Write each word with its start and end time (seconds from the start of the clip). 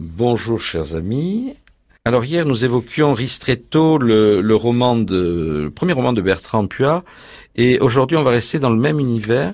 Bonjour 0.00 0.62
chers 0.62 0.96
amis. 0.96 1.52
Alors 2.06 2.24
hier 2.24 2.46
nous 2.46 2.64
évoquions 2.64 3.12
Ristretto, 3.12 3.98
le, 3.98 4.54
roman 4.54 4.96
de, 4.96 5.60
le 5.64 5.70
premier 5.70 5.92
roman 5.92 6.14
de 6.14 6.22
Bertrand 6.22 6.66
Puat, 6.66 7.04
et 7.54 7.78
aujourd'hui 7.80 8.16
on 8.16 8.22
va 8.22 8.30
rester 8.30 8.58
dans 8.58 8.70
le 8.70 8.80
même 8.80 8.98
univers, 8.98 9.52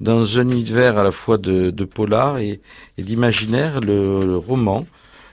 dans 0.00 0.38
un 0.38 0.50
univers 0.50 0.98
à 0.98 1.02
la 1.02 1.12
fois 1.12 1.38
de, 1.38 1.70
de 1.70 1.84
polar 1.86 2.36
et, 2.36 2.60
et 2.98 3.02
d'imaginaire, 3.02 3.80
le, 3.80 4.36
roman, 4.36 4.86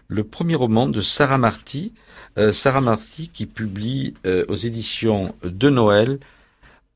le 0.08 0.24
premier 0.24 0.56
roman 0.56 0.88
de 0.88 1.02
Sarah 1.02 1.38
Marty, 1.38 1.92
euh, 2.38 2.54
Sarah 2.54 2.80
Marty 2.80 3.32
qui 3.34 3.48
publie 3.48 4.14
euh, 4.26 4.46
aux 4.48 4.56
éditions 4.56 5.36
de 5.44 5.70
Noël 5.70 6.20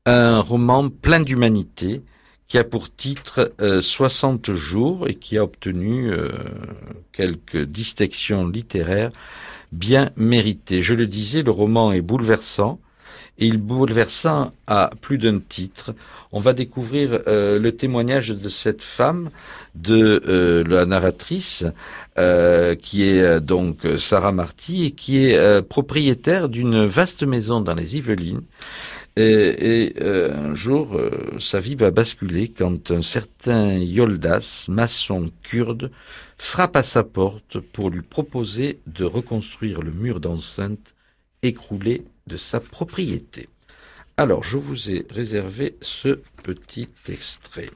un 0.06 0.40
roman 0.40 0.88
plein 0.88 1.20
d'humanité, 1.20 2.00
qui 2.48 2.56
a 2.56 2.64
pour 2.64 2.94
titre 2.94 3.52
60 3.60 4.48
euh, 4.48 4.54
jours 4.54 5.06
et 5.06 5.14
qui 5.14 5.36
a 5.36 5.44
obtenu 5.44 6.10
euh, 6.10 6.30
quelques 7.12 7.62
distinctions 7.62 8.48
littéraires 8.48 9.10
bien 9.70 10.10
méritées. 10.16 10.80
Je 10.80 10.94
le 10.94 11.06
disais, 11.06 11.42
le 11.42 11.50
roman 11.50 11.92
est 11.92 12.00
bouleversant. 12.00 12.80
Et 13.40 13.46
il 13.46 13.58
bouleversant 13.58 14.52
à 14.66 14.90
plus 15.00 15.16
d'un 15.16 15.38
titre. 15.38 15.94
On 16.32 16.40
va 16.40 16.54
découvrir 16.54 17.20
euh, 17.28 17.56
le 17.56 17.70
témoignage 17.70 18.30
de 18.30 18.48
cette 18.48 18.82
femme, 18.82 19.30
de 19.76 20.64
la 20.66 20.86
narratrice, 20.86 21.64
qui 22.82 23.04
est 23.04 23.40
donc 23.40 23.86
Sarah 23.96 24.32
Marty 24.32 24.86
et 24.86 24.90
qui 24.90 25.24
est 25.24 25.62
propriétaire 25.62 26.48
d'une 26.48 26.84
vaste 26.86 27.22
maison 27.22 27.60
dans 27.60 27.74
les 27.74 27.96
Yvelines 27.96 28.42
et, 29.20 29.94
euh, 30.00 30.50
un 30.50 30.54
jour, 30.54 30.94
euh, 30.94 31.38
sa 31.40 31.58
vie 31.58 31.74
va 31.74 31.90
basculer 31.90 32.48
quand 32.48 32.92
un 32.92 33.02
certain 33.02 33.76
Yoldas, 33.76 34.66
maçon 34.68 35.30
kurde, 35.42 35.90
frappe 36.38 36.76
à 36.76 36.84
sa 36.84 37.02
porte 37.02 37.58
pour 37.58 37.90
lui 37.90 38.02
proposer 38.02 38.78
de 38.86 39.04
reconstruire 39.04 39.82
le 39.82 39.90
mur 39.90 40.20
d'enceinte 40.20 40.94
écroulé 41.42 42.04
de 42.28 42.36
sa 42.36 42.60
propriété. 42.60 43.48
Alors, 44.16 44.44
je 44.44 44.56
vous 44.56 44.90
ai 44.90 45.04
réservé 45.10 45.76
ce 45.80 46.20
petit 46.44 46.88
extrait. 47.08 47.70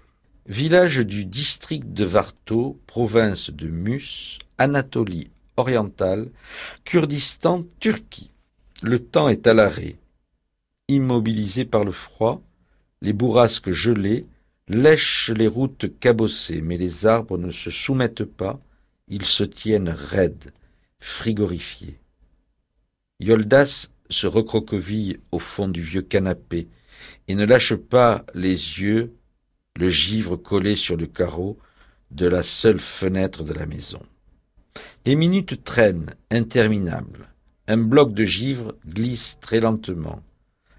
Village 0.46 0.98
du 0.98 1.24
district 1.24 1.92
de 1.92 2.04
Varto, 2.04 2.78
province 2.86 3.50
de 3.50 3.66
Mus, 3.66 4.38
Anatolie 4.58 5.28
orientale, 5.56 6.28
Kurdistan, 6.84 7.64
Turquie. 7.80 8.30
Le 8.82 9.00
temps 9.00 9.28
est 9.28 9.46
à 9.46 9.54
l'arrêt 9.54 9.96
immobilisés 10.96 11.64
par 11.64 11.84
le 11.84 11.92
froid, 11.92 12.42
les 13.00 13.12
bourrasques 13.12 13.72
gelées 13.72 14.26
lèchent 14.68 15.30
les 15.30 15.48
routes 15.48 15.98
cabossées, 15.98 16.60
mais 16.60 16.78
les 16.78 17.06
arbres 17.06 17.38
ne 17.38 17.50
se 17.50 17.70
soumettent 17.70 18.24
pas, 18.24 18.60
ils 19.08 19.24
se 19.24 19.44
tiennent 19.44 19.90
raides, 19.90 20.52
frigorifiés. 21.00 21.98
Yoldas 23.20 23.88
se 24.08 24.26
recroqueville 24.26 25.20
au 25.30 25.38
fond 25.38 25.68
du 25.68 25.82
vieux 25.82 26.02
canapé 26.02 26.68
et 27.28 27.34
ne 27.34 27.44
lâche 27.44 27.74
pas 27.74 28.24
les 28.34 28.50
yeux, 28.50 29.14
le 29.76 29.88
givre 29.88 30.36
collé 30.36 30.76
sur 30.76 30.96
le 30.96 31.06
carreau 31.06 31.58
de 32.10 32.26
la 32.26 32.42
seule 32.42 32.80
fenêtre 32.80 33.42
de 33.42 33.52
la 33.52 33.66
maison. 33.66 34.02
Les 35.06 35.16
minutes 35.16 35.64
traînent, 35.64 36.14
interminables. 36.30 37.28
Un 37.68 37.78
bloc 37.78 38.12
de 38.12 38.24
givre 38.24 38.74
glisse 38.86 39.38
très 39.40 39.60
lentement 39.60 40.22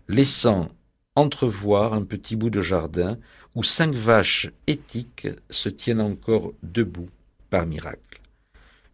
laissant 0.08 0.70
entrevoir 1.16 1.94
un 1.94 2.04
petit 2.04 2.36
bout 2.36 2.50
de 2.50 2.62
jardin 2.62 3.18
où 3.56 3.64
cinq 3.64 3.94
vaches 3.94 4.50
éthiques 4.68 5.28
se 5.50 5.70
tiennent 5.70 6.02
encore 6.02 6.54
debout 6.64 7.09
par 7.50 7.66
miracle. 7.66 8.22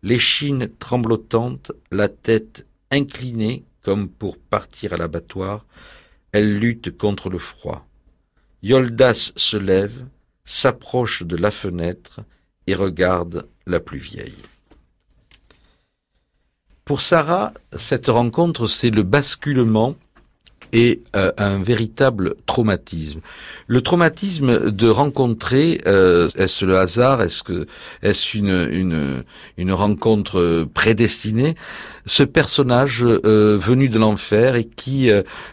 L'échine 0.04 0.70
tremblotante, 0.80 1.72
la 1.92 2.10
tête 2.10 2.66
inclinée 2.92 3.64
comme 3.82 4.10
pour 4.10 4.38
partir 4.38 4.94
à 4.94 4.98
l'abattoir, 4.98 5.66
elle 6.32 6.60
lutte 6.60 6.98
contre 6.98 7.30
le 7.30 7.40
froid. 7.40 7.88
Yoldas 8.62 9.32
se 9.36 9.58
lève, 9.58 10.06
s'approche 10.46 11.24
de 11.24 11.38
la 11.38 11.52
fenêtre 11.52 12.22
et 12.68 12.76
regarde 12.76 13.48
la 13.66 13.80
plus 13.80 14.00
vieille. 14.00 14.44
Pour 16.84 17.02
Sarah, 17.02 17.54
cette 17.78 18.08
rencontre, 18.08 18.68
c'est 18.68 18.90
le 18.90 19.04
basculement 19.04 19.96
et 20.74 21.02
euh, 21.16 21.32
un 21.38 21.62
véritable 21.62 22.36
traumatisme. 22.46 23.22
Le 23.68 23.82
traumatisme 23.82 24.72
de 24.72 24.88
rencontrer, 24.88 25.82
euh, 25.88 26.30
est-ce 26.36 26.66
le 26.66 26.78
hasard, 26.78 27.22
est-ce 27.22 27.44
que 27.44 27.68
est-ce 28.04 28.38
une, 28.38 28.68
une, 28.72 29.24
une 29.58 29.72
rencontre 29.72 30.68
prédestinée 30.74 31.56
Ce 32.06 32.24
personnage 32.24 33.04
euh, 33.04 33.58
venu 33.60 33.90
de 33.90 33.98
l'enfer 33.98 34.56
et 34.56 34.66
qui, 34.66 35.10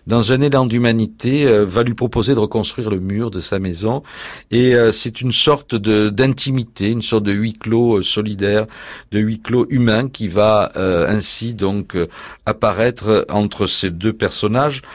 dans 0.06 0.32
un 0.32 0.40
élan 0.40 0.66
d'humanité, 0.66 1.46
va 1.64 1.82
lui 1.82 1.94
proposer 1.94 2.34
de 2.34 2.38
reconstruire 2.38 2.90
le 2.90 3.00
mur 3.00 3.30
de 3.30 3.40
sa 3.40 3.58
maison. 3.58 4.02
Et 4.50 4.74
c'est 4.92 5.20
une 5.20 5.32
sorte 5.32 5.74
de 5.74 6.08
d'intimité, 6.08 6.88
une 6.88 7.02
sorte 7.02 7.24
de 7.24 7.32
huis 7.32 7.54
clos 7.54 8.02
solidaire, 8.02 8.66
de 9.12 9.18
huis 9.18 9.40
clos 9.40 9.66
humain 9.70 10.08
qui 10.08 10.28
va 10.28 10.72
ainsi 10.76 11.54
donc 11.54 11.96
apparaître 12.46 13.26
entre 13.30 13.66
ces 13.66 13.90
deux 13.90 14.12
personnages. 14.12 14.82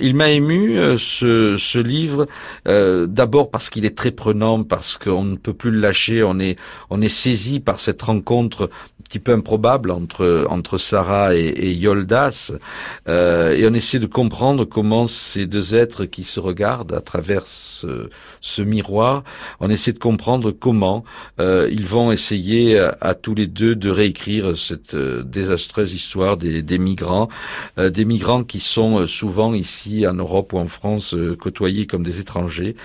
Il 0.00 0.14
m'a 0.16 0.30
ému 0.30 0.76
euh, 0.76 0.96
ce, 0.98 1.56
ce, 1.56 1.78
livre 1.78 2.26
euh, 2.66 3.06
d'abord 3.06 3.50
parce 3.50 3.70
qu'il 3.70 3.84
est 3.84 3.96
très 3.96 4.10
prenant, 4.10 4.64
parce 4.64 4.98
qu'on 4.98 5.22
ne 5.22 5.36
peut 5.36 5.52
plus 5.52 5.70
le 5.70 5.78
lâcher, 5.78 6.24
on 6.24 6.40
est 6.40 6.56
on 6.90 7.00
est 7.00 7.08
saisi 7.08 7.60
par 7.60 7.78
cette 7.78 8.02
rencontre 8.02 8.64
un 8.64 9.02
petit 9.04 9.20
peu 9.20 9.32
improbable 9.32 9.92
entre 9.92 10.46
entre 10.50 10.78
Sarah 10.78 11.36
et, 11.36 11.46
et 11.46 11.72
Yoldas, 11.72 12.52
euh, 13.08 13.56
et 13.56 13.66
on 13.68 13.74
essaie 13.74 14.00
de 14.00 14.06
comprendre 14.06 14.64
comment 14.64 15.06
ces 15.06 15.46
deux 15.46 15.76
êtres 15.76 16.06
qui 16.06 16.24
se 16.24 16.40
regardent 16.40 16.94
à 16.94 17.00
travers 17.00 17.42
ce, 17.46 18.08
ce 18.40 18.62
miroir, 18.62 19.22
on 19.60 19.70
essaie 19.70 19.92
de 19.92 19.98
comprendre 19.98 20.50
comment 20.50 21.04
euh, 21.38 21.68
ils 21.70 21.86
vont 21.86 22.10
essayer 22.10 22.78
à, 22.78 23.14
tous 23.14 23.34
les 23.34 23.46
deux 23.46 23.76
de 23.76 23.90
réécrire 23.90 24.56
cette 24.56 24.96
désastreuse 24.96 25.92
histoire 25.94 26.36
des, 26.36 26.62
des 26.62 26.78
migrants, 26.78 27.28
des 27.78 28.04
migrants 28.04 28.42
qui 28.42 28.58
sont 28.58 29.06
souvent 29.06 29.54
ici 29.54 29.83
en 30.06 30.14
Europe 30.14 30.52
ou 30.52 30.58
en 30.58 30.66
France 30.66 31.14
euh, 31.14 31.36
côtoyés 31.36 31.86
comme 31.86 32.02
des 32.02 32.20
étrangers. 32.20 32.76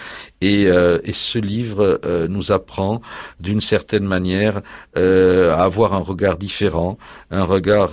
Et, 0.41 0.67
euh, 0.67 0.99
ce 1.11 1.39
livre 1.39 1.99
euh, 2.05 2.27
nous 2.27 2.51
apprend 2.51 3.01
d'une 3.39 3.61
certaine 3.61 4.05
manière 4.05 4.61
à 4.95 5.63
avoir 5.63 5.93
un 5.93 5.99
regard 5.99 6.37
différent, 6.37 6.97
un 7.29 7.43
regard 7.43 7.91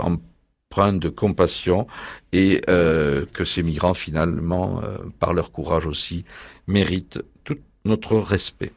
empreint 0.00 0.92
de 0.92 1.08
compassion 1.08 1.86
et 2.32 2.60
que 2.66 3.44
ces 3.44 3.62
migrants 3.62 3.94
finalement, 3.94 4.82
par 5.20 5.34
leur 5.34 5.52
courage 5.52 5.86
aussi, 5.86 6.24
méritent 6.66 7.20
tout 7.44 7.58
notre 7.84 8.16
respect. 8.16 8.72